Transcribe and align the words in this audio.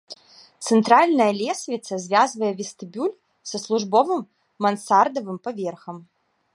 Цэнтральная 0.67 1.27
лесвіца 1.41 1.93
звязвае 2.07 2.51
вестыбюль 2.63 3.13
са 3.51 3.57
службовым 3.67 4.21
мансардавым 4.67 5.37
паверхам. 5.49 5.97